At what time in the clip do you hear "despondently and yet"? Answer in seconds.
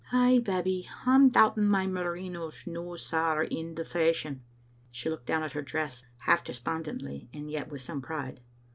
6.43-7.69